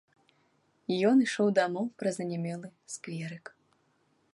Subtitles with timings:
[1.11, 2.67] Ён ішоў дамоў праз анямелы
[2.97, 3.45] скверык.